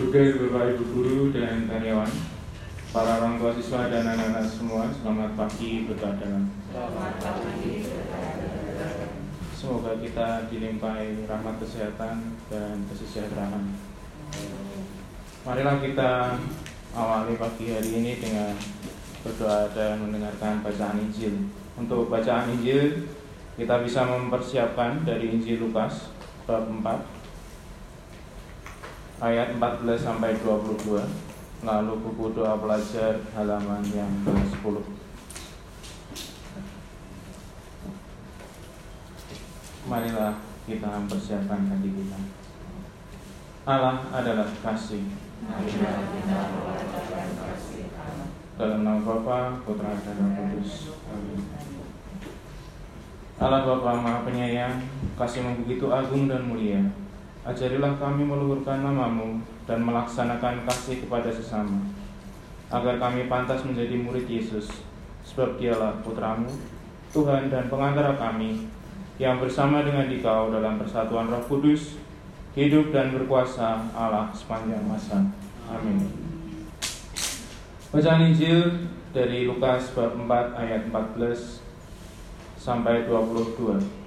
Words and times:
Juga 0.00 0.32
Bapak 0.32 0.80
Ibu 0.80 0.84
Guru 0.96 1.20
dan 1.28 1.68
karyawan, 1.68 2.08
para 2.88 3.20
orang 3.20 3.36
tua 3.36 3.52
siswa 3.52 3.84
dan 3.92 4.08
anak-anak 4.08 4.48
semua, 4.48 4.88
selamat 4.96 5.36
pagi 5.36 5.84
berkah 5.84 6.16
Semoga 9.52 9.92
kita 10.00 10.48
dilimpahi 10.48 11.28
rahmat 11.28 11.60
kesehatan 11.60 12.32
dan 12.48 12.80
kesejahteraan. 12.88 13.76
Marilah 15.44 15.76
kita 15.84 16.40
awali 16.96 17.36
pagi 17.36 17.68
hari 17.68 18.00
ini 18.00 18.24
dengan 18.24 18.56
berdoa 19.20 19.68
dan 19.76 20.00
mendengarkan 20.00 20.64
bacaan 20.64 20.96
Injil. 20.96 21.52
Untuk 21.76 22.08
bacaan 22.08 22.48
Injil, 22.56 23.04
kita 23.60 23.84
bisa 23.84 24.08
mempersiapkan 24.08 25.04
dari 25.04 25.28
Injil 25.28 25.60
Lukas 25.60 26.08
bab 26.48 26.64
4 26.72 27.19
ayat 29.20 29.60
14 29.60 30.00
sampai 30.00 30.32
22 30.40 30.96
lalu 31.60 31.92
buku 32.00 32.32
doa 32.32 32.56
pelajar 32.56 33.20
halaman 33.36 33.84
yang 33.92 34.08
ke-10 34.24 34.80
Marilah 39.90 40.38
kita 40.70 40.86
mempersiapkan 40.86 41.66
hati 41.66 41.90
kita. 41.90 42.18
Allah 43.66 44.06
adalah 44.14 44.46
kasih. 44.62 45.02
Dalam 48.54 48.86
nama 48.86 49.02
Bapa, 49.02 49.58
Putra 49.66 49.98
dan 49.98 50.14
Roh 50.20 50.30
Kudus. 50.30 50.94
Amin. 51.10 51.42
Allah 53.40 53.66
Bapa 53.66 53.98
Maha 53.98 54.22
Penyayang, 54.22 54.78
kasih 55.18 55.42
begitu 55.58 55.90
agung 55.90 56.30
dan 56.30 56.46
mulia 56.46 56.86
Ajarilah 57.40 57.96
kami 57.96 58.28
meluhurkan 58.28 58.84
namamu 58.84 59.40
dan 59.64 59.80
melaksanakan 59.80 60.68
kasih 60.68 61.00
kepada 61.00 61.32
sesama, 61.32 61.80
agar 62.68 63.00
kami 63.00 63.32
pantas 63.32 63.64
menjadi 63.64 63.96
murid 63.96 64.28
Yesus, 64.28 64.68
sebab 65.24 65.56
dialah 65.56 66.04
putramu, 66.04 66.52
Tuhan 67.16 67.48
dan 67.48 67.72
pengantara 67.72 68.12
kami, 68.20 68.68
yang 69.16 69.40
bersama 69.40 69.80
dengan 69.80 70.08
dikau 70.08 70.52
dalam 70.52 70.76
persatuan 70.76 71.32
roh 71.32 71.44
kudus, 71.48 71.96
hidup 72.52 72.92
dan 72.92 73.12
berkuasa 73.16 73.88
Allah 73.96 74.28
sepanjang 74.36 74.84
masa. 74.84 75.24
Amin. 75.70 76.08
Bacaan 77.90 78.30
Injil 78.30 78.86
dari 79.10 79.48
Lukas 79.48 79.90
bab 79.96 80.14
4 80.14 80.60
ayat 80.60 80.82
14 80.92 81.62
sampai 82.60 83.08
22. 83.08 83.99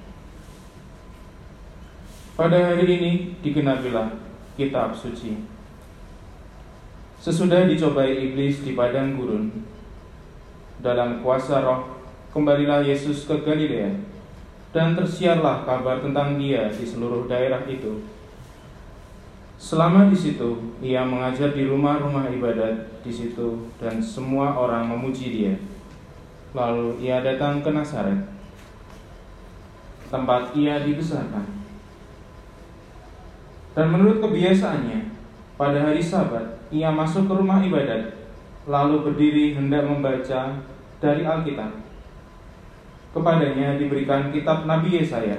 Pada 2.34 2.74
hari 2.74 2.98
ini 2.98 3.12
digenapilah 3.46 4.10
kitab 4.58 4.90
suci. 4.90 5.38
Sesudah 7.22 7.70
dicobai 7.70 8.10
iblis 8.10 8.66
di 8.66 8.74
padang 8.74 9.14
gurun, 9.14 9.54
dalam 10.82 11.22
kuasa 11.22 11.62
roh, 11.62 12.02
kembalilah 12.34 12.82
Yesus 12.82 13.30
ke 13.30 13.38
Galilea, 13.46 13.94
dan 14.74 14.98
tersiarlah 14.98 15.62
kabar 15.62 16.02
tentang 16.02 16.42
dia 16.42 16.74
di 16.74 16.82
seluruh 16.82 17.30
daerah 17.30 17.62
itu. 17.70 18.02
Selama 19.62 20.10
di 20.10 20.18
situ, 20.18 20.74
ia 20.82 21.06
mengajar 21.06 21.54
di 21.54 21.70
rumah-rumah 21.70 22.34
ibadat 22.34 23.06
di 23.06 23.14
situ, 23.14 23.70
dan 23.78 24.02
semua 24.02 24.58
orang 24.58 24.90
memuji 24.90 25.30
dia. 25.30 25.54
Lalu 26.58 26.98
ia 26.98 27.22
datang 27.22 27.62
ke 27.62 27.70
Nazaret, 27.70 28.26
tempat 30.10 30.50
ia 30.58 30.82
dibesarkan 30.82 31.63
dan 33.74 33.90
menurut 33.90 34.22
kebiasaannya, 34.22 35.10
pada 35.58 35.78
hari 35.90 36.02
Sabat 36.02 36.62
ia 36.70 36.94
masuk 36.94 37.26
ke 37.26 37.34
rumah 37.34 37.62
ibadat, 37.66 38.14
lalu 38.70 39.02
berdiri 39.06 39.58
hendak 39.58 39.86
membaca 39.86 40.62
dari 41.02 41.26
Alkitab. 41.26 41.82
Kepadanya 43.14 43.78
diberikan 43.78 44.34
kitab 44.34 44.66
Nabi 44.66 45.02
Yesaya. 45.02 45.38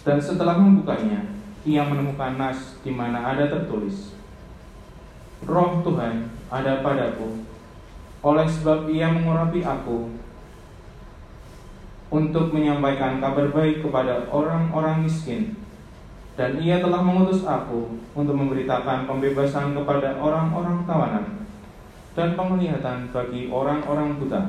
Dan 0.00 0.16
setelah 0.16 0.56
membukanya, 0.56 1.20
ia 1.64 1.84
menemukan 1.84 2.40
nas 2.40 2.80
di 2.80 2.88
mana 2.88 3.36
ada 3.36 3.44
tertulis, 3.44 4.16
Roh 5.44 5.84
Tuhan 5.84 6.32
ada 6.48 6.80
padaku, 6.80 7.44
oleh 8.24 8.48
sebab 8.48 8.88
ia 8.88 9.12
mengurapi 9.12 9.60
aku 9.60 10.08
untuk 12.08 12.52
menyampaikan 12.56 13.20
kabar 13.20 13.52
baik 13.52 13.84
kepada 13.84 14.24
orang-orang 14.32 15.04
miskin 15.04 15.56
dan 16.40 16.56
ia 16.56 16.80
telah 16.80 17.04
mengutus 17.04 17.44
aku 17.44 18.00
untuk 18.16 18.32
memberitakan 18.32 19.04
pembebasan 19.04 19.76
kepada 19.76 20.16
orang-orang 20.16 20.88
tawanan 20.88 21.44
dan 22.16 22.32
penglihatan 22.32 23.12
bagi 23.12 23.52
orang-orang 23.52 24.16
buta. 24.16 24.48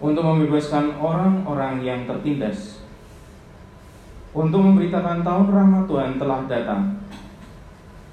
Untuk 0.00 0.24
membebaskan 0.24 0.96
orang-orang 0.96 1.84
yang 1.84 2.08
tertindas. 2.08 2.80
Untuk 4.32 4.64
memberitakan 4.64 5.20
tahun 5.20 5.52
rahmat 5.52 5.84
Tuhan 5.84 6.16
telah 6.16 6.40
datang. 6.48 6.96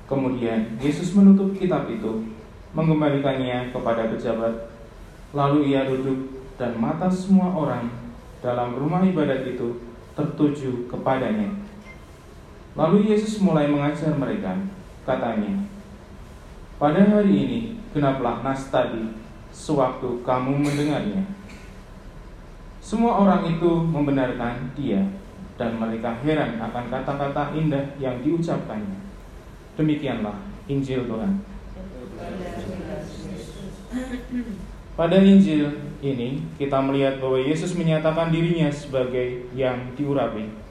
Kemudian 0.03 0.75
Yesus 0.83 1.15
menutup 1.15 1.55
kitab 1.55 1.87
itu 1.87 2.27
mengembalikannya 2.75 3.71
kepada 3.71 4.11
pejabat. 4.11 4.67
Lalu 5.31 5.71
ia 5.71 5.87
duduk 5.87 6.43
dan 6.59 6.75
mata 6.75 7.07
semua 7.07 7.55
orang 7.55 7.87
dalam 8.43 8.75
rumah 8.75 8.99
ibadat 8.99 9.47
itu 9.47 9.79
tertuju 10.11 10.91
kepadanya 10.91 11.68
Lalu 12.77 13.09
Yesus 13.09 13.41
mulai 13.41 13.65
mengajar 13.65 14.13
mereka, 14.13 14.53
katanya, 15.05 15.65
pada 16.79 17.01
hari 17.01 17.33
ini 17.33 17.59
genaplah 17.91 18.39
nas 18.45 18.69
tadi 18.69 19.11
sewaktu 19.51 20.21
kamu 20.23 20.63
mendengarnya. 20.63 21.25
Semua 22.79 23.19
orang 23.19 23.45
itu 23.51 23.83
membenarkan 23.83 24.71
dia 24.77 25.03
dan 25.59 25.75
mereka 25.75 26.15
heran 26.23 26.55
akan 26.55 26.85
kata-kata 26.87 27.51
indah 27.51 27.83
yang 27.99 28.23
diucapkannya. 28.23 28.95
Demikianlah 29.75 30.39
Injil 30.71 31.03
Tuhan. 31.03 31.43
Pada 34.95 35.17
Injil 35.19 35.67
ini 35.99 36.47
kita 36.55 36.79
melihat 36.79 37.19
bahwa 37.19 37.43
Yesus 37.43 37.75
menyatakan 37.75 38.31
dirinya 38.31 38.71
sebagai 38.71 39.51
yang 39.51 39.91
diurapi 39.99 40.68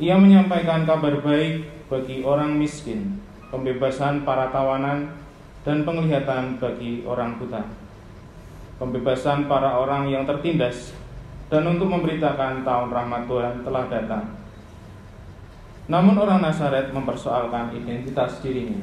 ia 0.00 0.16
menyampaikan 0.16 0.88
kabar 0.88 1.20
baik 1.20 1.68
bagi 1.92 2.24
orang 2.24 2.56
miskin, 2.56 3.20
pembebasan 3.52 4.24
para 4.24 4.48
tawanan, 4.48 5.12
dan 5.60 5.84
penglihatan 5.84 6.56
bagi 6.56 7.04
orang 7.04 7.36
buta. 7.36 7.68
Pembebasan 8.80 9.44
para 9.44 9.76
orang 9.76 10.08
yang 10.08 10.24
tertindas 10.24 10.96
dan 11.52 11.68
untuk 11.68 11.92
memberitakan 11.92 12.64
tahun 12.64 12.88
rahmat 12.88 13.28
Tuhan 13.28 13.54
telah 13.60 13.84
datang. 13.92 14.24
Namun 15.84 16.16
orang 16.16 16.40
Nazaret 16.40 16.88
mempersoalkan 16.96 17.76
identitas 17.76 18.40
dirinya. 18.40 18.80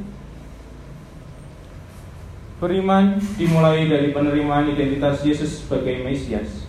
Beriman 2.62 3.18
dimulai 3.42 3.90
dari 3.90 4.14
penerimaan 4.14 4.70
identitas 4.70 5.26
Yesus 5.26 5.66
sebagai 5.66 6.06
Mesias. 6.06 6.67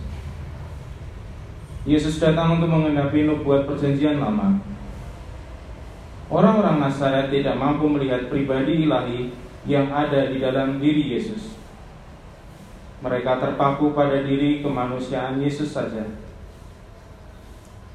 Yesus 1.89 2.21
datang 2.21 2.61
untuk 2.61 2.69
mengenapi 2.69 3.25
nubuat 3.25 3.65
perjanjian 3.65 4.21
lama. 4.21 4.61
Orang-orang 6.29 6.77
Nazaret 6.77 7.33
tidak 7.33 7.57
mampu 7.57 7.89
melihat 7.89 8.29
pribadi 8.29 8.85
ilahi 8.85 9.33
yang 9.65 9.89
ada 9.89 10.29
di 10.29 10.37
dalam 10.37 10.77
diri 10.77 11.17
Yesus. 11.17 11.57
Mereka 13.01 13.41
terpaku 13.41 13.97
pada 13.97 14.21
diri 14.21 14.61
kemanusiaan 14.61 15.41
Yesus 15.41 15.73
saja. 15.73 16.05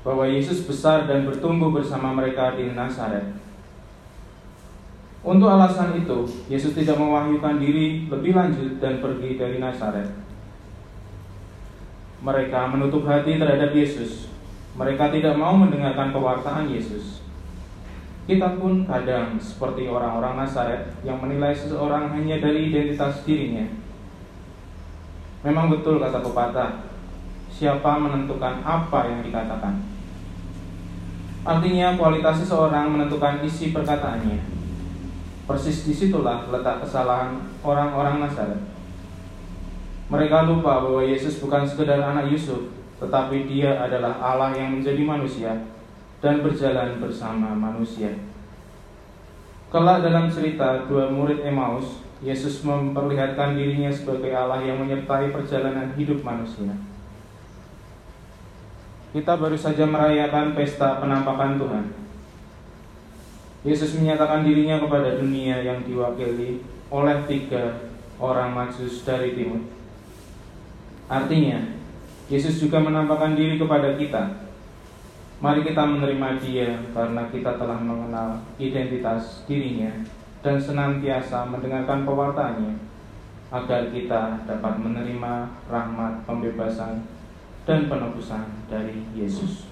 Bahwa 0.03 0.27
Yesus 0.27 0.67
besar 0.67 1.07
dan 1.07 1.23
bertumbuh 1.31 1.71
bersama 1.71 2.11
mereka 2.11 2.59
di 2.59 2.75
Nazaret. 2.75 3.31
Untuk 5.23 5.47
alasan 5.47 5.95
itu, 6.03 6.27
Yesus 6.51 6.75
tidak 6.75 6.99
mewahyukan 6.99 7.63
diri 7.63 8.11
lebih 8.11 8.35
lanjut 8.35 8.83
dan 8.83 8.99
pergi 8.99 9.39
dari 9.39 9.63
Nazaret 9.63 10.24
mereka 12.25 12.73
menutup 12.73 13.05
hati 13.05 13.37
terhadap 13.37 13.77
Yesus. 13.77 14.33
Mereka 14.75 15.13
tidak 15.13 15.37
mau 15.37 15.53
mendengarkan 15.55 16.11
pewartaan 16.11 16.73
Yesus. 16.73 17.21
Kita 18.25 18.57
pun 18.57 18.89
kadang 18.89 19.37
seperti 19.37 19.85
orang-orang 19.85 20.41
Nazaret 20.41 20.89
yang 21.05 21.21
menilai 21.21 21.53
seseorang 21.53 22.09
hanya 22.17 22.41
dari 22.41 22.73
identitas 22.73 23.21
dirinya. 23.29 23.69
Memang 25.45 25.69
betul 25.69 26.01
kata 26.01 26.25
pepatah, 26.25 26.89
siapa 27.53 28.01
menentukan 28.01 28.65
apa 28.65 29.13
yang 29.13 29.21
dikatakan. 29.21 29.85
Artinya 31.45 32.01
kualitas 32.01 32.41
seseorang 32.41 32.89
menentukan 32.89 33.45
isi 33.45 33.77
perkataannya. 33.77 34.41
Persis 35.45 35.85
di 35.85 35.93
situlah 35.93 36.49
letak 36.49 36.81
kesalahan 36.81 37.37
orang-orang 37.61 38.25
Nazaret. 38.25 38.74
Mereka 40.13 40.45
lupa 40.45 40.85
bahwa 40.85 41.01
Yesus 41.01 41.41
bukan 41.41 41.65
sekedar 41.65 41.97
anak 41.97 42.29
Yusuf, 42.29 42.69
tetapi 43.01 43.49
dia 43.49 43.81
adalah 43.81 44.21
Allah 44.21 44.53
yang 44.53 44.77
menjadi 44.77 45.01
manusia 45.01 45.53
dan 46.21 46.45
berjalan 46.45 47.01
bersama 47.01 47.57
manusia. 47.57 48.13
Kelak 49.73 50.07
dalam 50.07 50.31
cerita 50.31 50.87
dua 50.87 51.11
murid 51.11 51.43
Emmaus, 51.43 52.05
Yesus 52.23 52.63
memperlihatkan 52.63 53.59
dirinya 53.59 53.91
sebagai 53.91 54.31
Allah 54.31 54.63
yang 54.63 54.81
menyertai 54.81 55.35
perjalanan 55.35 55.93
hidup 55.99 56.23
manusia. 56.23 56.73
Kita 59.11 59.35
baru 59.35 59.59
saja 59.59 59.83
merayakan 59.83 60.55
pesta 60.55 61.03
penampakan 61.03 61.59
Tuhan. 61.59 61.85
Yesus 63.67 63.97
menyatakan 63.99 64.45
dirinya 64.45 64.79
kepada 64.79 65.17
dunia 65.19 65.59
yang 65.65 65.83
diwakili 65.83 66.61
oleh 66.93 67.19
tiga 67.27 67.89
orang 68.23 68.55
majus 68.55 69.03
dari 69.03 69.35
timur. 69.35 69.74
Artinya, 71.07 71.61
Yesus 72.33 72.61
juga 72.61 72.81
menampakkan 72.81 73.37
diri 73.37 73.61
kepada 73.61 73.97
kita 74.01 74.45
Mari 75.45 75.61
kita 75.61 75.85
menerima 75.85 76.41
dia 76.41 76.73
karena 76.97 77.29
kita 77.29 77.61
telah 77.61 77.77
mengenal 77.77 78.41
identitas 78.57 79.45
dirinya 79.45 79.93
dan 80.41 80.57
senantiasa 80.57 81.45
mendengarkan 81.51 82.09
pewartanya 82.09 82.73
agar 83.53 83.93
kita 83.93 84.41
dapat 84.49 84.75
menerima 84.81 85.53
rahmat 85.69 86.25
pembebasan 86.25 87.05
dan 87.69 87.93
penebusan 87.93 88.47
dari 88.73 89.05
Yesus. 89.13 89.69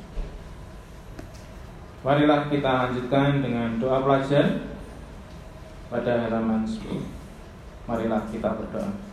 Marilah 2.05 2.53
kita 2.53 2.69
lanjutkan 2.69 3.41
dengan 3.41 3.81
doa 3.81 4.03
pelajar 4.05 4.69
pada 5.89 6.27
halaman 6.27 6.69
10. 6.69 7.01
Marilah 7.89 8.29
kita 8.29 8.61
berdoa. 8.61 9.12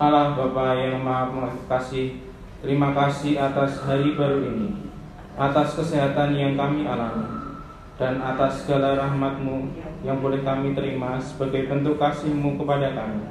Allah 0.00 0.32
Bapa 0.32 0.80
yang 0.80 1.04
Maha 1.04 1.52
Kasih 1.68 2.24
Terima 2.64 2.96
kasih 2.96 3.36
atas 3.36 3.84
hari 3.84 4.16
baru 4.16 4.48
ini, 4.48 4.72
atas 5.36 5.76
kesehatan 5.76 6.36
yang 6.36 6.56
kami 6.56 6.88
alami, 6.88 7.24
dan 8.00 8.20
atas 8.20 8.64
segala 8.64 8.96
rahmatmu 8.96 9.68
yang 10.04 10.20
boleh 10.20 10.40
kami 10.40 10.76
terima 10.76 11.16
sebagai 11.20 11.68
bentuk 11.68 11.96
kasihmu 11.96 12.60
kepada 12.60 12.96
kami. 12.96 13.28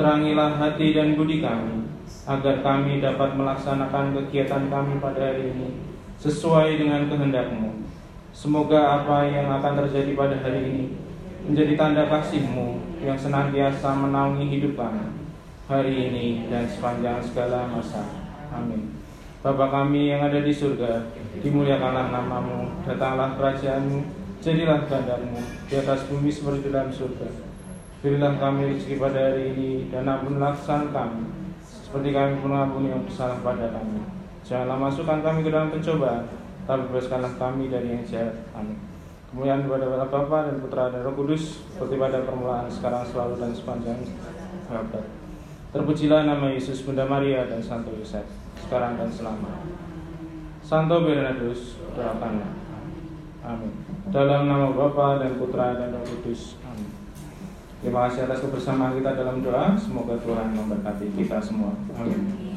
Terangilah 0.00 0.56
hati 0.56 0.96
dan 0.96 1.12
budi 1.12 1.44
kami, 1.44 1.92
agar 2.24 2.64
kami 2.64 3.04
dapat 3.04 3.36
melaksanakan 3.36 4.16
kegiatan 4.16 4.68
kami 4.72 4.96
pada 4.96 5.20
hari 5.20 5.52
ini 5.52 5.76
sesuai 6.16 6.84
dengan 6.84 7.04
kehendakmu. 7.08 7.84
Semoga 8.32 9.04
apa 9.04 9.28
yang 9.28 9.52
akan 9.60 9.84
terjadi 9.84 10.16
pada 10.16 10.40
hari 10.40 10.72
ini 10.72 10.84
menjadi 11.48 11.76
tanda 11.76 12.08
kasihmu 12.08 13.00
yang 13.04 13.16
senantiasa 13.16 13.92
menaungi 13.92 14.48
hidup 14.52 14.72
kami 14.76 15.27
hari 15.68 16.08
ini 16.08 16.48
dan 16.48 16.64
sepanjang 16.64 17.20
segala 17.20 17.68
masa. 17.68 18.00
Amin. 18.48 18.88
Bapa 19.44 19.68
kami 19.68 20.08
yang 20.08 20.24
ada 20.24 20.40
di 20.40 20.50
surga, 20.50 21.12
dimuliakanlah 21.44 22.08
namamu, 22.08 22.72
datanglah 22.88 23.36
kerajaanmu, 23.36 24.00
jadilah 24.40 24.88
kehendakmu 24.88 25.38
di 25.68 25.74
atas 25.76 26.08
bumi 26.08 26.32
seperti 26.32 26.72
dalam 26.72 26.88
surga. 26.88 27.28
Berilah 28.00 28.40
kami 28.40 28.74
rezeki 28.74 28.96
pada 28.96 29.20
hari 29.30 29.52
ini 29.52 29.70
dan 29.92 30.08
ampunlah 30.08 30.56
kesalahan 30.56 30.88
kami, 30.90 31.24
seperti 31.62 32.08
kami 32.16 32.32
pun 32.40 32.50
mengampuni 32.50 32.88
yang 32.88 33.04
bersalah 33.04 33.38
pada 33.44 33.68
kami. 33.68 34.00
Janganlah 34.48 34.78
masukkan 34.80 35.20
kami 35.20 35.44
ke 35.44 35.50
dalam 35.52 35.68
pencobaan, 35.68 36.24
tapi 36.64 36.82
bebaskanlah 36.88 37.32
kami 37.36 37.68
dari 37.68 37.92
yang 37.92 38.04
jahat. 38.08 38.34
Amin. 38.56 38.80
Kemuliaan 39.28 39.68
kepada 39.68 40.08
Bapa 40.08 40.48
dan 40.48 40.56
Putra 40.64 40.88
dan 40.88 41.04
Roh 41.04 41.12
Kudus, 41.12 41.60
seperti 41.68 42.00
pada 42.00 42.24
permulaan, 42.24 42.64
sekarang, 42.72 43.04
selalu, 43.04 43.36
dan 43.36 43.52
sepanjang 43.52 44.00
abad. 44.72 45.27
Terpujilah 45.68 46.24
nama 46.24 46.48
Yesus, 46.48 46.80
Bunda 46.88 47.04
Maria, 47.04 47.44
dan 47.44 47.60
Santo 47.60 47.92
Yosef 47.92 48.24
sekarang 48.56 48.96
dan 48.96 49.08
selama. 49.12 49.64
Santo 50.64 51.04
Bernardus, 51.04 51.80
doakanlah. 51.92 52.52
Amin. 53.44 53.72
Dalam 54.08 54.48
nama 54.48 54.72
Bapa 54.72 55.20
dan 55.20 55.36
Putra 55.40 55.76
dan 55.76 55.92
Roh 55.92 56.04
Kudus. 56.04 56.56
Amin. 56.64 56.88
Terima 57.80 58.08
kasih 58.08 58.28
atas 58.28 58.44
kebersamaan 58.44 58.96
kita 58.96 59.16
dalam 59.16 59.44
doa. 59.44 59.76
Semoga 59.76 60.16
Tuhan 60.20 60.56
memberkati 60.56 61.12
kita 61.16 61.40
semua. 61.40 61.72
Amin. 61.96 62.47